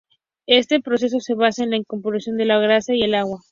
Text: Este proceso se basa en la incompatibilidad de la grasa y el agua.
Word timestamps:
Este 0.47 0.79
proceso 0.81 1.19
se 1.19 1.35
basa 1.35 1.63
en 1.63 1.69
la 1.69 1.75
incompatibilidad 1.77 2.35
de 2.35 2.45
la 2.45 2.57
grasa 2.57 2.95
y 2.95 3.03
el 3.03 3.13
agua. 3.13 3.41